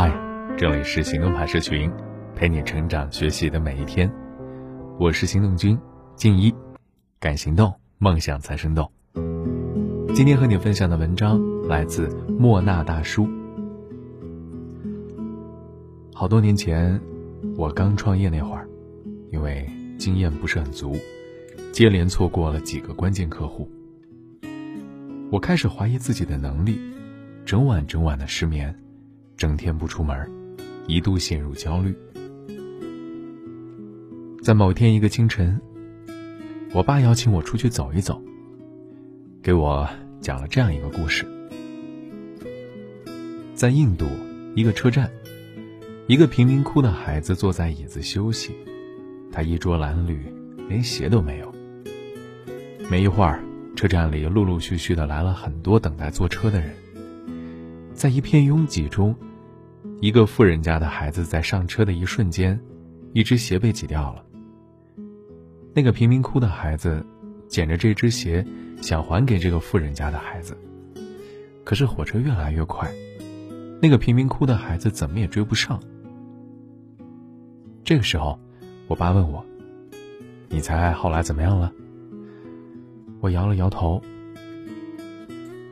[0.00, 0.12] 嗨，
[0.56, 1.90] 这里是行动派社群，
[2.36, 4.08] 陪你成长学习的每一天。
[4.96, 5.76] 我是行动君
[6.14, 6.54] 静一，
[7.18, 8.88] 敢行动，梦想才生动。
[10.14, 12.06] 今天和你分享的文章来自
[12.38, 13.28] 莫那大叔。
[16.14, 17.00] 好多年前，
[17.56, 18.68] 我刚创业那会儿，
[19.32, 19.68] 因为
[19.98, 20.94] 经验不是很足，
[21.72, 23.68] 接连错过了几个关键客户。
[25.32, 26.78] 我开始怀疑自己的能力，
[27.44, 28.72] 整晚整晚的失眠，
[29.38, 30.28] 整天不出门，
[30.88, 31.96] 一度陷入焦虑。
[34.42, 35.60] 在某天一个清晨，
[36.74, 38.20] 我爸邀请我出去走一走，
[39.40, 39.88] 给我
[40.20, 41.24] 讲了这样一个故事：
[43.54, 44.08] 在印度
[44.56, 45.08] 一个车站，
[46.08, 48.50] 一个贫民窟的孩子坐在椅子休息，
[49.30, 50.18] 他衣着褴褛，
[50.68, 51.54] 连鞋都没有。
[52.90, 53.40] 没一会儿。
[53.76, 56.74] 车站里陆陆续续的来了很多等待坐车的人，
[57.94, 59.14] 在一片拥挤中，
[60.00, 62.58] 一个富人家的孩子在上车的一瞬间，
[63.14, 64.24] 一只鞋被挤掉了。
[65.74, 67.04] 那个贫民窟的孩子
[67.48, 68.46] 捡着这只鞋，
[68.80, 70.56] 想还给这个富人家的孩子，
[71.64, 72.88] 可是火车越来越快，
[73.82, 75.80] 那个贫民窟的孩子怎么也追不上。
[77.82, 78.38] 这个时候，
[78.86, 79.44] 我爸问我
[80.48, 81.72] ：“你猜后来怎么样了？”
[83.20, 84.00] 我摇了摇头。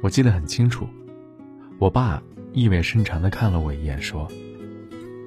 [0.00, 0.86] 我记得很清楚，
[1.78, 4.30] 我爸意味深长的看了我一眼，说：“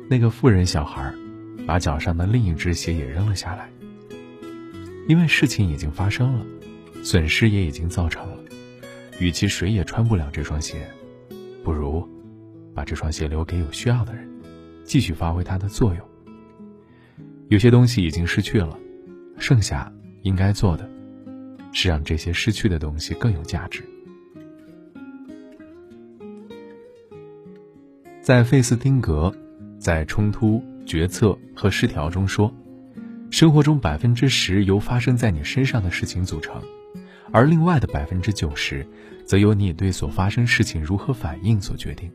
[0.09, 1.13] 那个富人小孩，
[1.65, 3.69] 把脚上的另一只鞋也扔了下来。
[5.07, 6.45] 因为事情已经发生了，
[7.03, 8.37] 损失也已经造成了，
[9.19, 10.87] 与其谁也穿不了这双鞋，
[11.63, 12.07] 不如
[12.73, 14.29] 把这双鞋留给有需要的人，
[14.83, 16.07] 继续发挥它的作用。
[17.47, 18.77] 有些东西已经失去了，
[19.37, 20.89] 剩下应该做的。”
[21.77, 23.83] 是让这些失去的东西更有价值。
[28.25, 29.31] 在费斯汀格
[29.77, 32.51] 在《冲突、决策和失调》中说，
[33.29, 36.59] 生活中百分之十由发生在你身上的事情组成，
[37.31, 38.83] 而另外的百分之九十，
[39.27, 42.11] 则由你对所发生事情如何反应所决定。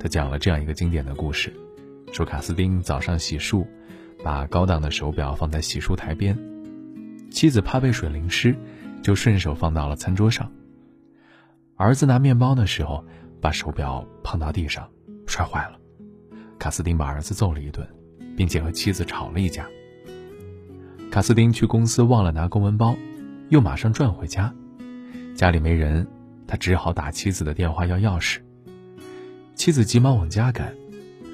[0.00, 1.52] 他讲了这样一个经典的故事：
[2.12, 3.64] 说卡斯丁早上洗漱，
[4.24, 6.36] 把高档的手表放在洗漱台边。
[7.30, 8.56] 妻子怕被水淋湿，
[9.02, 10.50] 就顺手放到了餐桌上。
[11.76, 13.04] 儿子拿面包的时候，
[13.42, 14.88] 把手表碰到地上，
[15.26, 15.78] 摔坏了。
[16.58, 17.86] 卡斯丁把儿子揍了一顿，
[18.36, 19.66] 并且和妻子吵了一架。
[21.10, 22.96] 卡斯丁去公司忘了拿公文包，
[23.50, 24.54] 又马上转回家，
[25.34, 26.06] 家里没人，
[26.46, 28.38] 他只好打妻子的电话要钥匙。
[29.54, 30.72] 妻子急忙往家赶，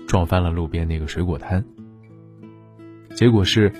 [0.08, 1.64] 撞翻了路边那个水果摊。
[3.14, 3.72] 结果是。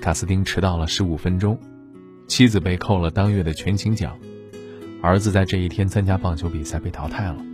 [0.00, 1.58] 卡斯丁迟到了十五分钟，
[2.28, 4.16] 妻子被扣了当月的全勤奖，
[5.02, 7.44] 儿子在这一天参加棒球比赛被淘汰了，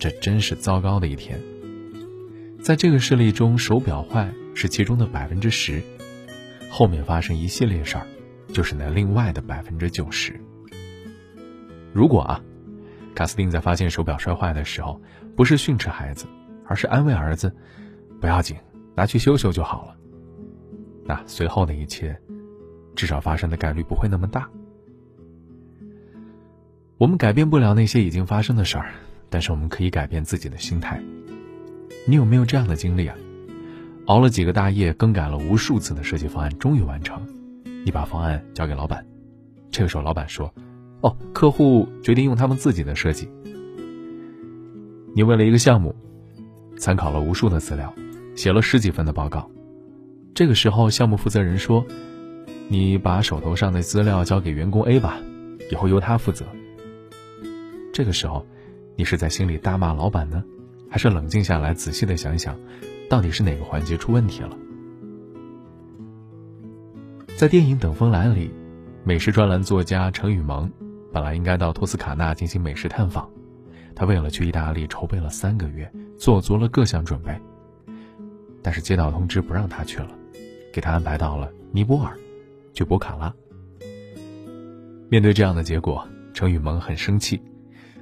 [0.00, 1.38] 这真是糟糕的一天。
[2.62, 5.82] 在这个事例中，手表坏是其中的百分之十，
[6.70, 8.06] 后面发生一系列事儿，
[8.48, 10.40] 就是那另外的百分之九十。
[11.92, 12.42] 如果啊，
[13.14, 14.98] 卡斯丁在发现手表摔坏的时候，
[15.36, 16.24] 不是训斥孩子，
[16.64, 17.54] 而是安慰儿子
[18.22, 18.56] ：“不要紧，
[18.94, 19.96] 拿去修修就好了。”
[21.04, 22.18] 那随后的一切，
[22.96, 24.48] 至少发生的概率不会那么大。
[26.96, 28.92] 我们改变不了那些已经发生的事儿，
[29.30, 31.00] 但是我们可以改变自己的心态。
[32.06, 33.16] 你有没有这样的经历啊？
[34.06, 37.22] 熬了几个大夜，更改了无数次的设计方案，终于完成。
[37.84, 39.06] 你把方案交给老板，
[39.70, 40.52] 这个时候老板说
[41.00, 43.28] ：“哦，客户决定用他们自己的设计。”
[45.14, 45.94] 你为了一个项目，
[46.76, 47.94] 参考了无数的资料，
[48.34, 49.48] 写了十几份的报告。
[50.34, 51.86] 这个时候，项目负责人说
[52.68, 55.20] ：“你把手头上的资料交给员工 A 吧，
[55.70, 56.46] 以后由他负责。”
[57.92, 58.46] 这个时候，
[59.00, 60.44] 你是在心里大骂老板呢，
[60.90, 62.54] 还是冷静下来仔细的想想，
[63.08, 64.54] 到底是哪个环节出问题了？
[67.34, 68.50] 在电影《等风来》里，
[69.02, 70.70] 美食专栏作家程雨萌
[71.14, 73.26] 本来应该到托斯卡纳进行美食探访，
[73.94, 77.34] 他为了去意大利筹备了三个月，做足了各项准备，
[78.60, 80.10] 但是接到通知不让他去了。
[80.74, 82.14] 给他安排到了尼泊尔，
[82.74, 83.34] 去博卡拉。
[85.08, 87.40] 面对这样的结果，程雨萌很生气，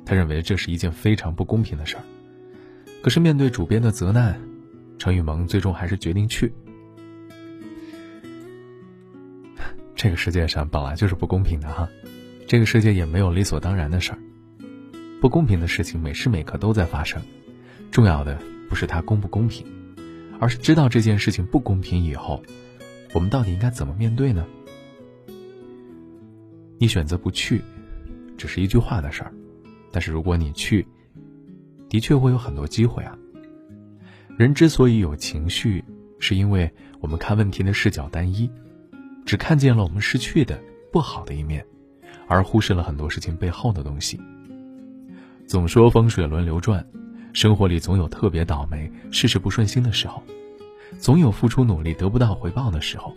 [0.09, 2.03] 他认为这是一件非常不公平的事儿。
[3.03, 4.41] 可是面对主编的责难，
[4.99, 6.51] 程雨萌最终还是决定去。
[9.95, 11.87] 这个世界上本来就是不公平的哈，
[12.47, 14.19] 这个世界也没有理所当然的事儿，
[15.21, 17.21] 不公平的事情每时每刻都在发生，
[17.91, 19.67] 重要的不是它公不公平。
[20.41, 22.43] 而是知道这件事情不公平以后，
[23.13, 24.47] 我们到底应该怎么面对呢？
[26.79, 27.61] 你选择不去，
[28.39, 29.33] 只是一句话的事儿；
[29.91, 30.87] 但是如果你去，
[31.89, 33.17] 的确会有很多机会啊。
[34.37, 35.85] 人之所以有情绪，
[36.19, 36.71] 是因为
[37.01, 38.51] 我们看问题的视角单一，
[39.27, 40.61] 只看见了我们失去的
[40.93, 41.65] 不好的一面，
[42.27, 44.21] 而忽视了很多事情背后的东西。
[45.47, 46.87] 总说风水轮流转，
[47.33, 50.23] 生活里总有特别倒霉、事事不顺心的时候，
[50.99, 53.15] 总有付出努力得不到回报的时候，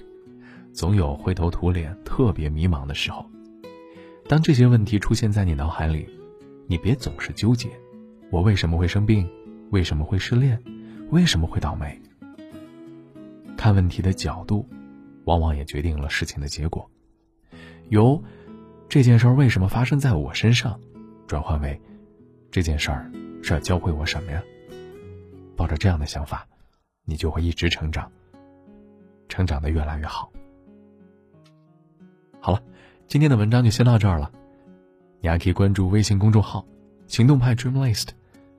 [0.73, 3.29] 总有灰头土脸、特别迷茫的时候。
[4.27, 6.07] 当这些问题出现在你脑海里，
[6.67, 7.69] 你别总是纠结：
[8.29, 9.29] 我为什么会生病？
[9.71, 10.61] 为什么会失恋？
[11.11, 12.01] 为什么会倒霉？
[13.57, 14.67] 看问题的角度，
[15.25, 16.89] 往往也决定了事情的结果。
[17.89, 18.21] 由
[18.87, 20.79] 这件事儿为什么发生在我身上，
[21.27, 21.79] 转换为
[22.49, 23.11] 这件事儿
[23.43, 24.41] 是要教会我什么呀？
[25.55, 26.47] 抱着这样的想法，
[27.05, 28.11] 你就会一直成长，
[29.29, 30.31] 成长的越来越好。
[32.39, 32.63] 好了，
[33.07, 34.31] 今天的文章就先到这儿了。
[35.21, 36.65] 你还可以关注微信公众号
[37.07, 38.07] “行动派 Dream List”，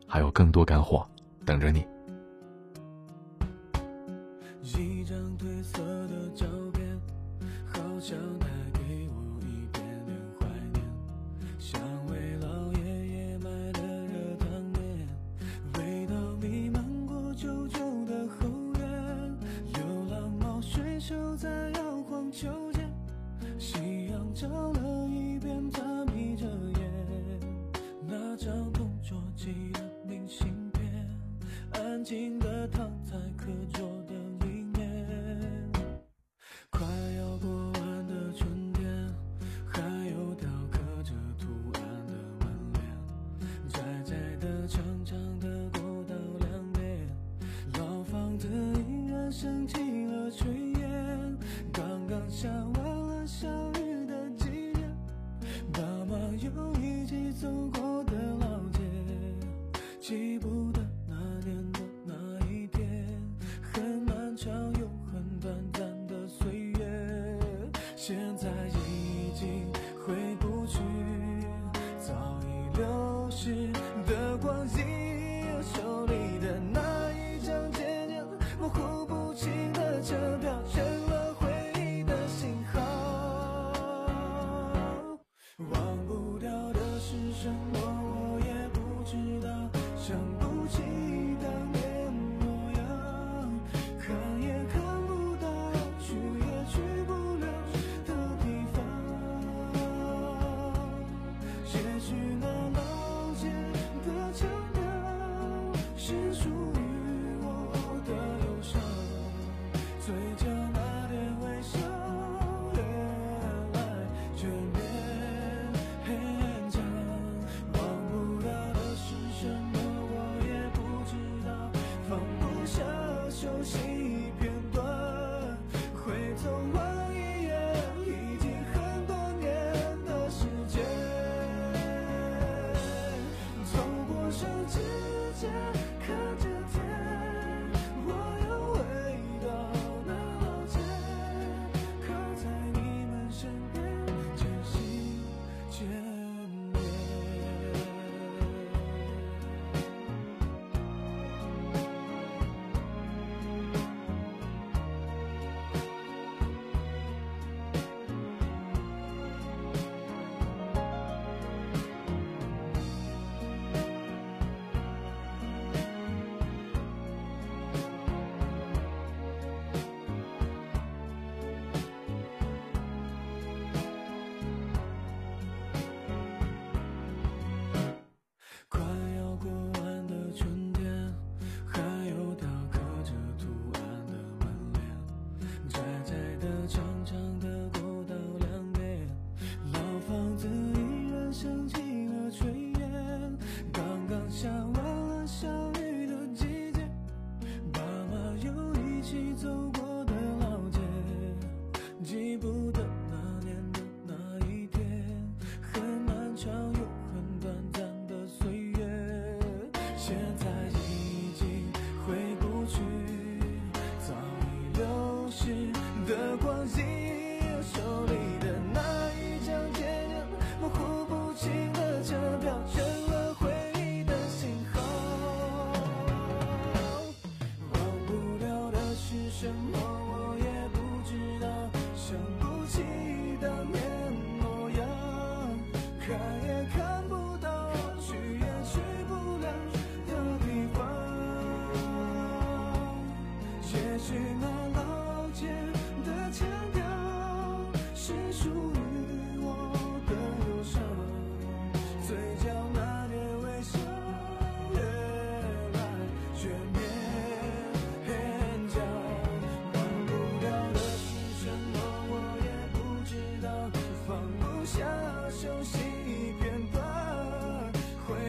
[0.06, 1.06] 还有更多干货
[1.44, 1.84] 等着你。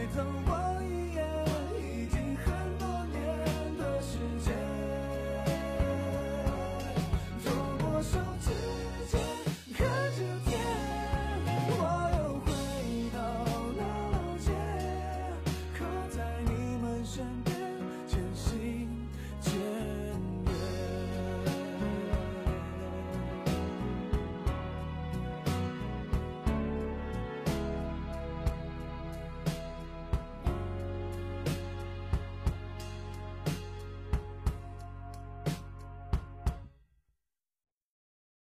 [0.04, 0.53] 会走。